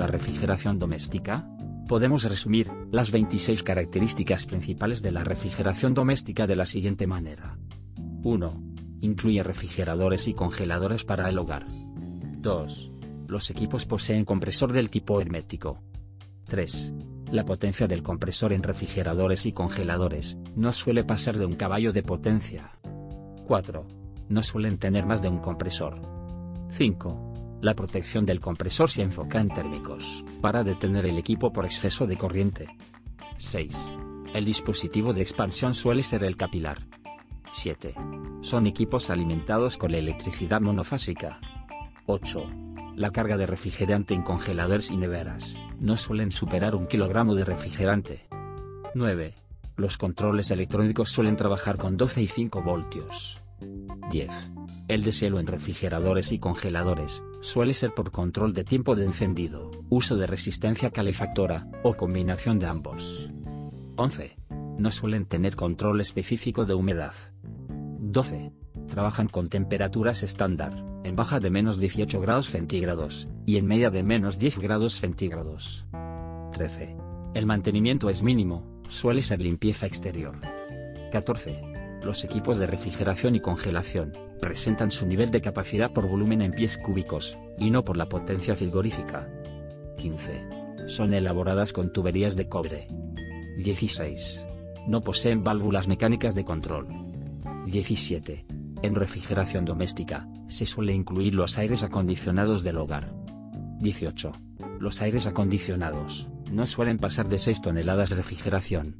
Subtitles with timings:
[0.00, 1.46] la refrigeración doméstica?
[1.86, 7.58] Podemos resumir las 26 características principales de la refrigeración doméstica de la siguiente manera.
[8.22, 8.62] 1.
[9.02, 11.66] Incluye refrigeradores y congeladores para el hogar.
[11.68, 12.92] 2.
[13.28, 15.82] Los equipos poseen compresor del tipo hermético.
[16.46, 16.94] 3.
[17.30, 22.02] La potencia del compresor en refrigeradores y congeladores no suele pasar de un caballo de
[22.02, 22.78] potencia.
[23.46, 23.86] 4.
[24.30, 26.00] No suelen tener más de un compresor.
[26.70, 27.29] 5.
[27.60, 32.16] La protección del compresor se enfoca en térmicos, para detener el equipo por exceso de
[32.16, 32.68] corriente.
[33.36, 33.94] 6.
[34.32, 36.86] El dispositivo de expansión suele ser el capilar.
[37.52, 37.94] 7.
[38.40, 41.38] Son equipos alimentados con la electricidad monofásica.
[42.06, 42.46] 8.
[42.96, 48.26] La carga de refrigerante en congeladores y neveras no suelen superar un kilogramo de refrigerante.
[48.94, 49.34] 9.
[49.76, 53.42] Los controles electrónicos suelen trabajar con 12 y 5 voltios.
[54.10, 54.30] 10.
[54.90, 60.16] El deshielo en refrigeradores y congeladores suele ser por control de tiempo de encendido, uso
[60.16, 63.30] de resistencia calefactora, o combinación de ambos.
[63.94, 64.36] 11.
[64.78, 67.14] No suelen tener control específico de humedad.
[68.00, 68.50] 12.
[68.88, 74.02] Trabajan con temperaturas estándar, en baja de menos 18 grados centígrados, y en media de
[74.02, 75.86] menos 10 grados centígrados.
[76.50, 76.96] 13.
[77.34, 80.34] El mantenimiento es mínimo, suele ser limpieza exterior.
[81.12, 81.69] 14.
[82.02, 86.78] Los equipos de refrigeración y congelación presentan su nivel de capacidad por volumen en pies
[86.78, 89.28] cúbicos, y no por la potencia frigorífica.
[89.98, 90.86] 15.
[90.86, 92.88] Son elaboradas con tuberías de cobre.
[93.58, 94.46] 16.
[94.86, 96.88] No poseen válvulas mecánicas de control.
[97.66, 98.46] 17.
[98.82, 103.12] En refrigeración doméstica, se suele incluir los aires acondicionados del hogar.
[103.80, 104.32] 18.
[104.78, 108.96] Los aires acondicionados no suelen pasar de 6 toneladas de refrigeración.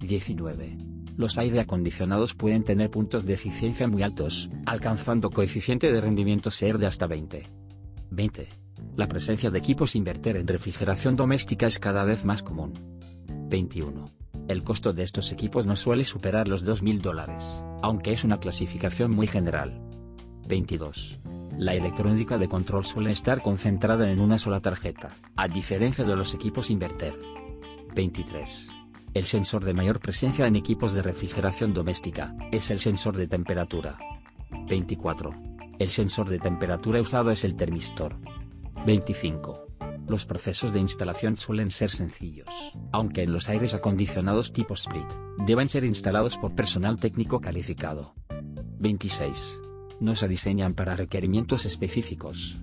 [0.00, 0.76] 19.
[1.16, 6.78] Los aire acondicionados pueden tener puntos de eficiencia muy altos, alcanzando coeficiente de rendimiento SEER
[6.78, 7.46] de hasta 20.
[8.10, 8.48] 20.
[8.96, 12.74] La presencia de equipos inverter en refrigeración doméstica es cada vez más común.
[13.48, 14.10] 21.
[14.48, 19.10] El costo de estos equipos no suele superar los 2.000 dólares, aunque es una clasificación
[19.10, 19.80] muy general.
[20.46, 21.20] 22.
[21.56, 26.34] La electrónica de control suele estar concentrada en una sola tarjeta, a diferencia de los
[26.34, 27.14] equipos inverter.
[27.94, 28.70] 23.
[29.16, 33.96] El sensor de mayor presencia en equipos de refrigeración doméstica, es el sensor de temperatura.
[34.68, 35.32] 24.
[35.78, 38.18] El sensor de temperatura usado es el termistor.
[38.84, 39.68] 25.
[40.06, 45.10] Los procesos de instalación suelen ser sencillos, aunque en los aires acondicionados tipo split,
[45.46, 48.12] deben ser instalados por personal técnico calificado.
[48.80, 49.60] 26.
[49.98, 52.58] No se diseñan para requerimientos específicos.